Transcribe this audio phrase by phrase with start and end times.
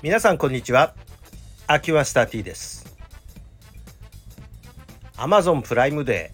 [0.00, 0.94] 皆さんこんにちは。
[1.66, 2.96] アキュアスター T です。
[5.16, 6.30] Amazon プライムデ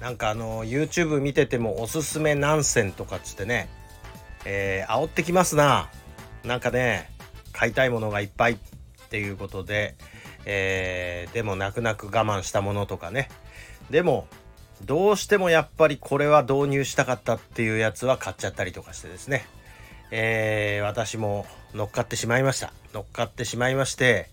[0.00, 3.68] ーなんかあの YouTube 見ててもおすすめ何選とかっつってね
[4.44, 5.90] えー、煽ってきますな。
[6.44, 7.08] なんかね
[7.52, 8.58] 買いたいものがいっぱいっ
[9.10, 9.94] ていうことで、
[10.44, 13.28] えー、でも泣く泣く我慢したものとかね。
[13.90, 14.26] でも
[14.84, 19.46] どうしてもやっぱりこれは導入したかったっていうやつは買っちゃったりとかしてですね、
[20.16, 22.72] えー、私も乗っかってしまいました。
[22.92, 24.30] 乗っかってしまいまして、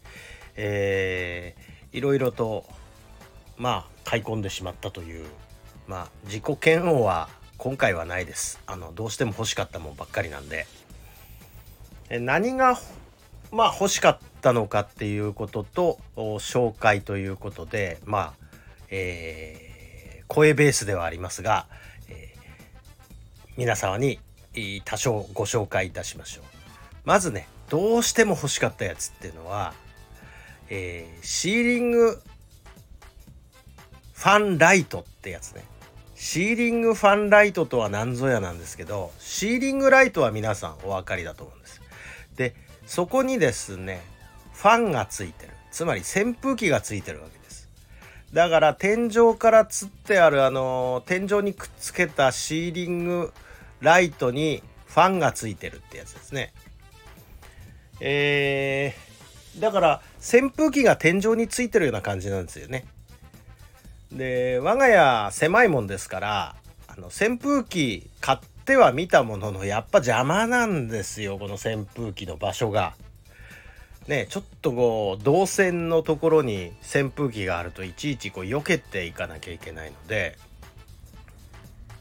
[0.55, 2.65] えー、いろいろと
[3.57, 5.25] まあ買い込んでしまったという
[5.87, 8.61] まあ自己嫌悪は今回はないです。
[8.67, 10.67] あのどうしても欲しかったもんばっかりなんで。
[12.11, 12.77] 何が
[13.51, 18.33] まあ欲しかったのかっていうことと紹介ということでまあ
[18.91, 19.71] えー
[20.27, 21.65] 声ベースではありますが、
[22.07, 22.39] えー、
[23.57, 24.19] 皆様に
[24.85, 26.43] 多少ご紹介いたしましょう。
[27.03, 29.73] まずね、どうしても欲しかったやつっていうのは、
[30.69, 32.21] えー、シーリング
[34.13, 35.63] ファンライトってやつね。
[36.15, 41.81] シーリングファンライトとは何ぞやなんですけど、シーリングライトは皆さんお分かりだと思うんです。
[42.35, 44.01] で、そこにですね、
[44.53, 45.53] ファンがついてる。
[45.71, 47.69] つまり扇風機がついてるわけです
[48.33, 53.33] だから天井からつってあるあの天井にくっつけたシーリング
[53.81, 56.53] ライトにファンがついてるってやつですね。
[57.99, 62.85] えー、だから扇風機が天井についてるような感じなんですよね。
[64.11, 66.55] で我が家狭いもんですから
[66.87, 72.95] あの扇風機買っては見たもののやっぱ邪魔なんですよこの扇風機の場所が。
[74.07, 80.37] ねちょっとこう動線のところに扇風機があるといちいちこう避けていかなきゃいけないので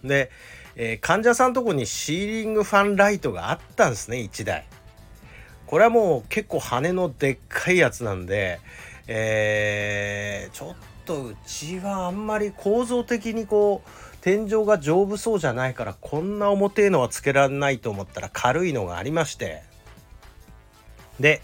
[0.02, 0.30] で、
[0.76, 4.64] えー、患者さんとこにシーリングファンライトがあったんですね1台。
[5.66, 8.60] これはもう結構羽のでっかいやつなんで、
[9.06, 13.90] えー、ちょっとうちはあんまり構造的にこう
[14.20, 19.62] 天井が丈夫そうじゃないからこんな重てえのはつけられないと思ったら軽いのがありまして。
[21.20, 21.42] で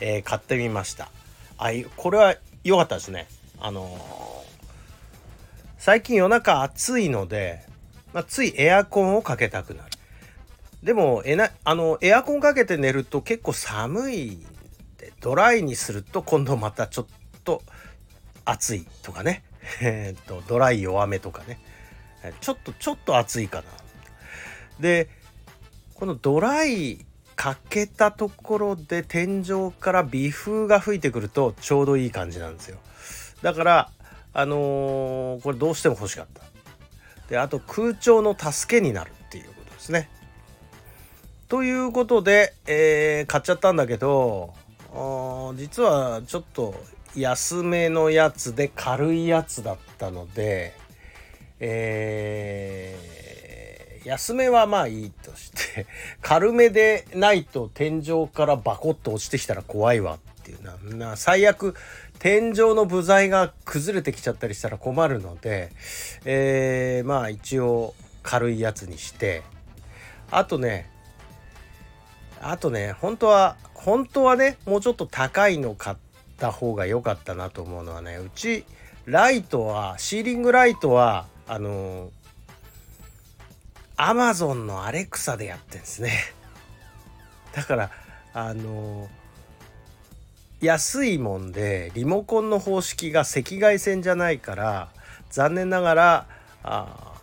[0.00, 1.10] えー、買ってみました。
[1.58, 3.26] あこれは良かったですね。
[3.60, 3.98] あのー、
[5.78, 7.67] 最近夜中暑いので、
[8.12, 9.90] まあ、ついエアコンをかけたくなる。
[10.82, 14.46] でもえなあのエアコンかけて寝ると結構寒い
[14.96, 17.06] でドライにすると今度またちょっ
[17.44, 17.62] と
[18.44, 19.42] 暑いとかね。
[19.82, 21.60] えっとドライ弱めとかね。
[22.40, 23.64] ちょっとちょっと暑いかな。
[24.80, 25.10] で
[25.94, 27.04] このドライ
[27.34, 32.78] かけたところで天井から微風が吹いてくるとちょうどいい感じなんですよ。
[33.42, 33.90] だから
[34.32, 36.42] あのー、これどうしても欲しかった。
[37.28, 40.08] であと空調の助けになるっていうことですね。
[41.48, 44.52] ということで、えー、買っちゃったんだけど
[45.56, 46.74] 実はちょっと
[47.16, 50.74] 安めのやつで軽いやつだったので
[51.60, 53.28] えー
[54.08, 55.86] 安めはまあいいとして
[56.22, 61.74] 軽めでないと天井からバコッと落ちてきたら怖いわっていうな最悪
[62.18, 65.70] 天井の部材が崩れてきちゃったりしたら困るので、
[66.24, 69.42] えー、まあ一応軽いやつにして
[70.30, 70.90] あとね
[72.40, 75.96] あとね本当は本当はねもうちょっと高いの買っ
[76.38, 78.64] た方が良かったなと思うのはねうち
[79.06, 82.10] ライトはシーリングライトはあの
[83.96, 86.12] アマゾンのアレクサでやってんですね。
[87.52, 87.90] だから、
[88.32, 89.08] あの
[90.60, 94.88] 安いもんでリモコンの方式が赤外線じゃないから
[95.30, 96.26] 残念ながら
[96.62, 97.14] あ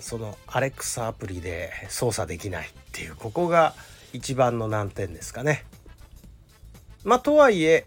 [0.00, 3.74] そのアレックサアプリで操作できないっていうここが
[4.12, 5.64] 一番の難点ですかね。
[7.04, 7.86] まあとはいえ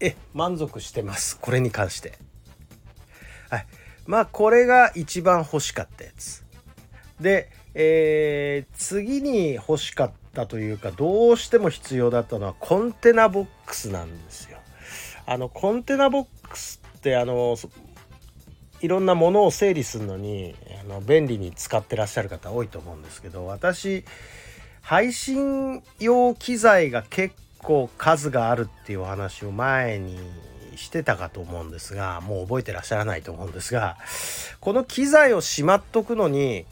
[0.00, 2.18] え満足してますこれに関して。
[3.50, 3.66] はい、
[4.06, 6.44] まあこれが一番欲しかったやつ。
[7.20, 14.58] で、えー、次に欲しかっったというかどうしても必要だったのはコンテナボックスなんですよ。
[15.26, 17.56] あのコンテナボックスってあの
[18.80, 24.04] いろんなものを整理するのにあの便利に使ってらっしゃる方多いと思うんですけど私
[24.80, 30.16] 配信用機材が結構数があるっていうお話を前に
[30.76, 33.98] してたかと思うんですがもう覚えてらっしゃらないと思うんですが
[34.60, 36.64] この機材をしまっとくのに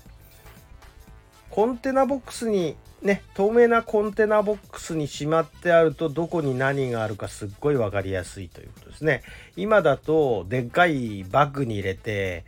[1.51, 2.77] コンテナボックスに
[3.07, 9.23] ね透明なコンテナボックスにしまってあるとどこに何があるかすっごい分かりやすいということですね。
[9.57, 12.45] 今だとでっかいバッグに入れて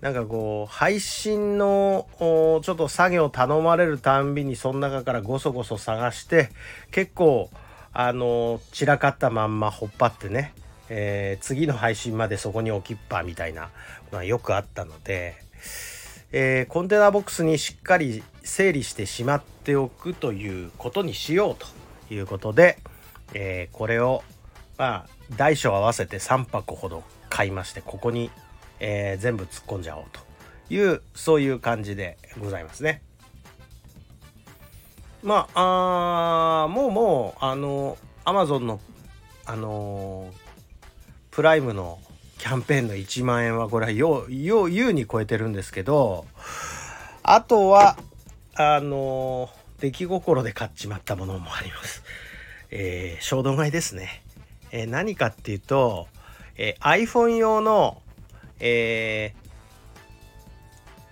[0.00, 6.50] なんかこう配信のちょっと作業頼まれるたんびにその中からごそごそ探して
[6.90, 7.50] 結構
[7.92, 10.54] あの散らかったまんまほっぱってね、
[10.88, 13.70] えー、次の配信までそこに置きっぱみたいな
[14.10, 15.36] のはよくあったので、
[16.32, 21.56] えー、コンテナボックスにしっかり整理してしまっておくということにしよう
[22.08, 22.78] ということで、
[23.34, 24.22] えー、これを
[24.78, 28.30] まあ大小合わせて3箱ほど買いましてここに、
[28.80, 30.20] えー、全部突っ込んじゃおうと
[30.74, 33.02] いうそういう感じでございますね。
[35.22, 38.80] まああもうもうあのアマゾンの
[39.44, 40.32] あの
[41.30, 42.00] プライムの
[42.42, 46.26] キャンペーンの1万円はこれはよう優に超えてるんですけど
[47.22, 47.96] あとは
[48.56, 49.48] あの
[49.78, 52.02] 出来心で買っちまったものもあります。
[52.72, 54.24] えー、衝動買いですね。
[54.72, 56.08] えー、何かっていうと、
[56.56, 58.02] えー、iPhone 用の、
[58.58, 59.34] え、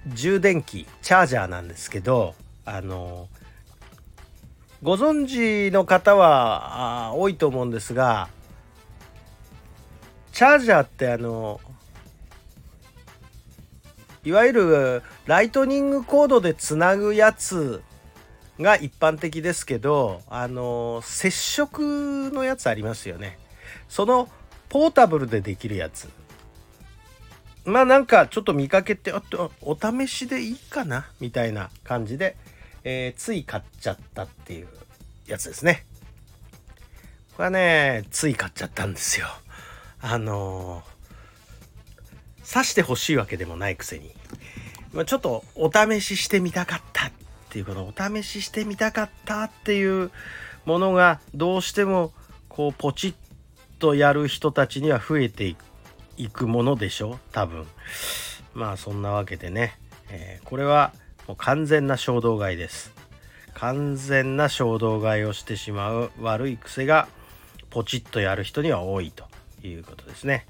[0.09, 2.35] 充電器チャージャーなんですけど
[2.65, 3.29] あの
[4.83, 8.29] ご存知の方は多いと思うんですが
[10.41, 11.61] チャージャーってあの
[14.25, 17.83] いわゆるライトニングコードでつなぐやつ
[18.59, 23.39] が一般的ですけどあの接触のやつありますよね。
[23.91, 24.31] その
[24.71, 26.09] ポータブルでできるやつ。
[27.67, 31.11] まあなんかちょっと見かけてお試しでいいかな？
[31.21, 32.39] みたいな感じで、
[32.83, 34.69] えー、つい買っちゃったっていう
[35.27, 35.85] やつですね。
[37.37, 39.27] これはねつい買っちゃったんですよ。
[40.03, 44.13] あのー、刺してほしいわけでもないくせに、
[44.93, 47.13] まあ、ちょっとお試ししてみたかったっ
[47.51, 50.11] ていうこのお試ししてみたかったっていう
[50.65, 52.13] ものがどうしても
[52.49, 53.15] こうポチッ
[53.79, 55.57] とやる人たちには増えて
[56.17, 57.19] いくものでしょ？
[57.33, 57.67] 多分。
[58.53, 59.79] まあそんなわけでね、
[60.11, 60.93] えー、これは
[61.27, 62.93] もう完全な衝動買いです。
[63.55, 67.09] 完全な衝動買いをしてしまう悪い癖が
[67.71, 69.30] ポチッとやる人には多いと。
[69.63, 70.47] いうことですね。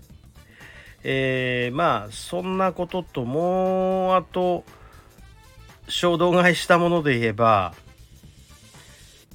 [1.02, 4.64] えー、まあそんなことともうあと
[5.88, 7.74] 衝動買いしたもので言えば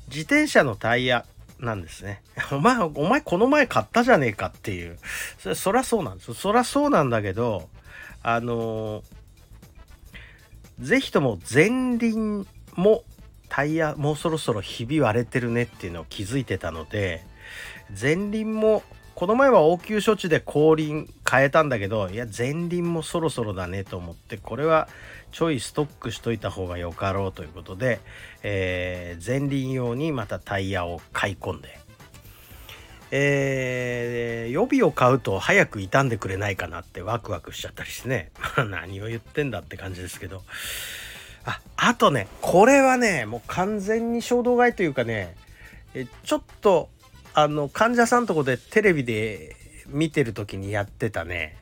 [0.07, 1.25] 自転車のタイヤ
[1.60, 2.22] なんですね。
[2.51, 4.98] お前、お前この前買ったじゃねえかっていう。
[5.39, 6.33] それ、そりゃそうなんです。
[6.33, 7.69] そりゃそうなんだけど、
[8.21, 9.04] あのー、
[10.80, 12.45] ぜひとも前輪
[12.75, 13.04] も
[13.50, 17.24] タイヤもうそろそろひび割れてるねっていうのを気づいてたので、
[18.00, 18.83] 前輪も
[19.16, 24.90] この前は応急処置で後輪変えたんだけどいや前輪もそろそろだねと思ってこれは
[25.32, 28.02] ちょいストックしといた方がよかろうということで、
[28.44, 31.80] えー、前輪用にまたタイヤを買い込んで、
[33.12, 38.32] えー、予備を買うと早く傷んでくれないかなってワクワクしちゃったりしてね。
[38.70, 40.44] 何を言ってんだって感じですけど。
[41.46, 45.36] ああとねこれはねもう完全に衝動買いというかね
[46.24, 46.90] ちょっと
[47.38, 51.58] あの患者さんとこでテレビで見てる時にやってたね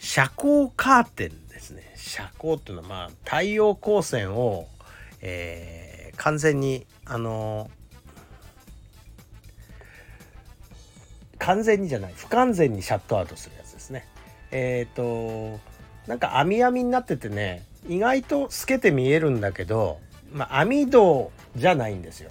[0.00, 1.92] 遮光カーテンですね。
[1.94, 4.66] 遮光っていうのはまあ太陽光線を、
[5.20, 7.70] えー、完全にあの
[11.38, 14.04] 完全にじゃない不完全にシャットアウトするやつですね。
[14.50, 15.60] えっ、ー、と
[16.08, 20.00] なんか網網になっててね意外と透けて見えるんだけど、
[20.32, 22.30] まあ、網戸じゃないんですよ。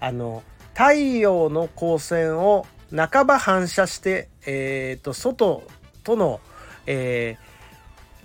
[0.00, 0.42] あの
[0.76, 5.62] 太陽の光線を半ば反射して、えーと、外
[6.04, 6.38] との、
[6.86, 7.38] え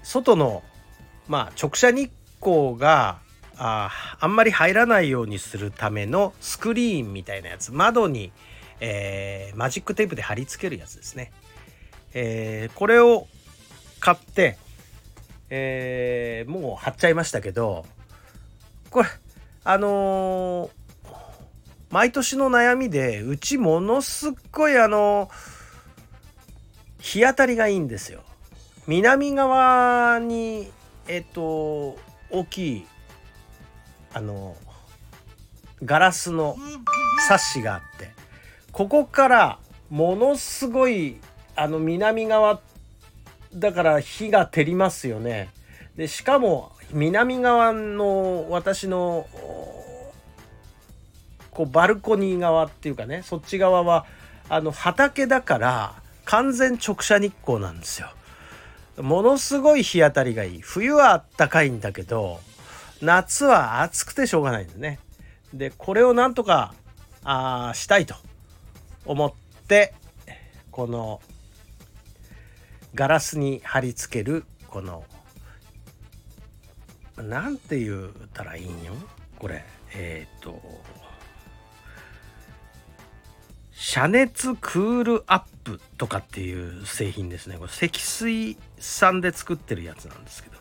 [0.04, 0.62] ー、外の、
[1.30, 3.20] まあ、直射日光が
[3.58, 3.90] あ
[4.20, 8.34] あんまり入らないようにするためのスクリーンみたいなやつ窓に、
[8.82, 11.32] えー、マジックテープで貼り付けるやつですね。
[12.14, 13.28] えー、これを
[14.02, 14.58] 買って、
[15.50, 17.86] えー、もう貼っちゃいましたけど
[18.90, 19.10] これ
[19.64, 20.81] あのー
[21.92, 25.30] 毎年の悩みでうちものすっごいあの
[27.00, 28.22] 日当たりがいいんですよ。
[28.88, 30.72] 南側に
[31.08, 31.98] えっと
[32.30, 32.88] 大きい
[34.14, 34.56] あの
[35.84, 36.56] ガラスの
[37.28, 38.12] サッシがあって
[38.72, 41.18] ここからものすごい
[41.56, 42.62] あの南側
[43.54, 45.50] だから火が照りますよね。
[45.98, 49.28] でしかも南側の私の
[51.52, 54.06] こうバルコニー側っていうかねそっち側は
[54.50, 58.10] あの畑だから完全直射日光なんですよ。
[58.98, 62.40] ものすごい日当たりがいい冬はあったかいんだけど
[63.02, 65.00] 夏は暑くてしょうがないんですね。
[65.54, 66.74] でこれをなんとか
[67.24, 68.16] あしたいと
[69.06, 69.34] 思っ
[69.68, 69.94] て
[70.72, 71.22] この
[72.96, 75.04] ガラスに貼り付けるこの
[77.18, 78.94] なんて言ったらいいんよ
[79.38, 80.62] これえっ、ー、と
[83.84, 87.58] 遮熱クールアップとかっていう製品ですね。
[87.58, 90.56] これ積水酸で作ってるやつなんですけど。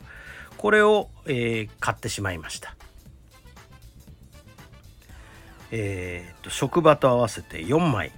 [0.57, 2.75] これを、えー、買ってしまいました。
[5.71, 8.11] えーと、職場と合わせて4枚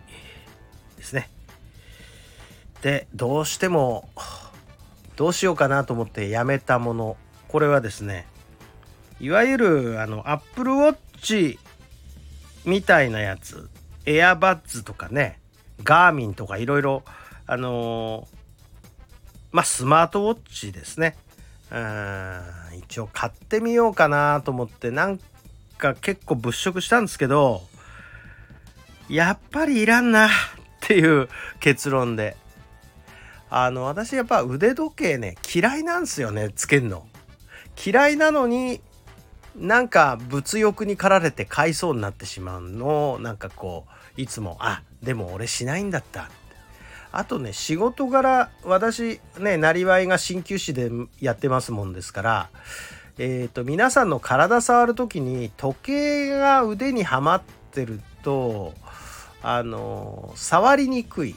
[0.96, 1.28] ですね。
[2.82, 4.08] でどうしても
[5.16, 7.16] どうしようかなと思ってやめたもの。
[7.48, 8.28] これはですね
[9.18, 11.58] いわゆるあのアップルウォッチ
[12.64, 13.68] みたいなやつ
[14.06, 15.40] エアバッズとかね
[15.82, 17.02] ガーミンとかいろいろ
[17.46, 18.36] あのー、
[19.52, 21.16] まあスマートウォッチですね。
[21.70, 22.40] うん
[22.78, 25.18] 一応買ってみようかなと思ってなん
[25.78, 27.62] か結構物色したんですけど
[29.08, 30.30] やっぱりいらんなっ
[30.80, 31.28] ていう
[31.60, 32.36] 結論で。
[33.54, 37.06] あの私やっぱ腕時計ね嫌いなんですよねつけんの。
[37.84, 38.80] 嫌いなのに
[39.56, 46.30] なんか物欲に駆られて買いそうになってしまうのをなんかこういつもあでも俺しないんだった。
[47.14, 50.90] あとね仕事柄私ねなりわいが鍼灸師で
[51.20, 52.50] やってますもんですから
[53.18, 57.42] えっ、ー、と皆さんの体触る時に時計が腕にはまっ
[57.72, 58.72] てると
[59.42, 61.34] あの触りにくい。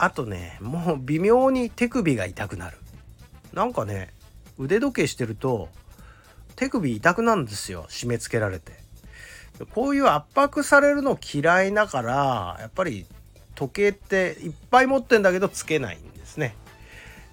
[0.00, 2.78] あとねもう微妙に手首が痛くなる。
[3.52, 4.14] なんかね
[4.56, 5.68] 腕時計してると
[6.58, 8.72] 手首痛くなんですよ締め付けられて
[9.66, 13.06] こういう圧迫されるの嫌いだからやっぱり
[13.54, 16.54] 時計っていっぱい持ってんだけどつけないんですね。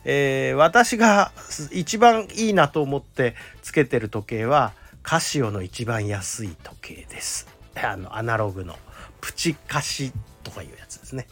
[0.05, 1.32] えー、私が
[1.72, 7.48] 一番いいなと思ってつけてる時計はカシオの一番安い時計です。
[7.84, 8.77] あのアナログの
[9.22, 10.12] プチカシ
[10.44, 11.27] とかいうやつですね。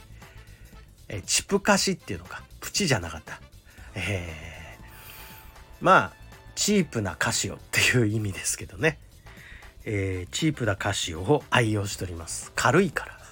[1.10, 3.40] えー、チプカシっていうのかプチじゃなかった。
[3.96, 4.84] えー、
[5.82, 6.23] まあ
[6.56, 9.00] チープなカシオっていう意味ですけどね。
[9.86, 12.52] えー、チープなカシオを愛用しております。
[12.56, 13.24] 軽いから。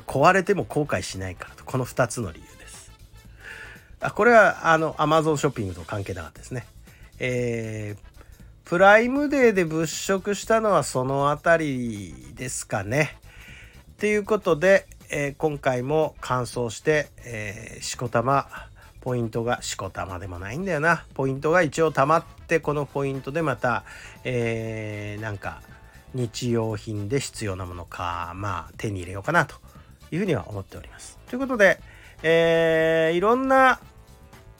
[0.00, 2.90] 壊れても後悔しないからとこの2つの理由です
[4.00, 6.66] あこれはあの Amazon ショッピングと関係なかったですね
[7.20, 13.18] えー、プライムデーで物色したのはその辺りですかね
[13.98, 18.46] ということで、えー、今回も完走して、えー、しこたま
[19.08, 23.84] ポイントがしこたまでもないんだよなポイントが一応たまってこのポイントでまた、
[24.22, 25.62] えー、なんか
[26.12, 29.54] 日用品で必要なものかまあ手に入れようかなと
[30.10, 31.18] いうふうには思っております。
[31.26, 31.80] ということで、
[32.22, 33.80] えー、いろんな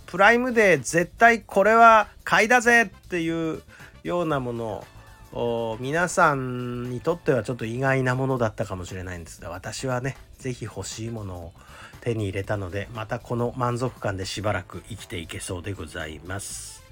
[0.07, 3.63] プライムデー絶対これは買いだぜっていう
[4.03, 4.87] ようなもの
[5.35, 11.53] を皆さんにとってはちょっと意外なものだったかもしれないんですが私はね是非欲しいものを
[12.01, 16.83] 手に入れたのでまたこの満足感でしばらく生きていけそうでございます。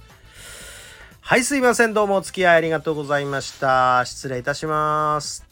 [1.21, 5.46] はいすいませんどうもお付き合いありがとうございました失礼いたします。